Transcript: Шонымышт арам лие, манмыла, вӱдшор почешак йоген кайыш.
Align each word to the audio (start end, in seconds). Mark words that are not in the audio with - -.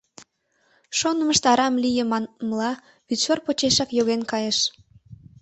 Шонымышт 0.97 1.43
арам 1.51 1.75
лие, 1.83 2.03
манмыла, 2.11 2.71
вӱдшор 3.07 3.39
почешак 3.45 3.89
йоген 3.97 4.21
кайыш. 4.31 4.59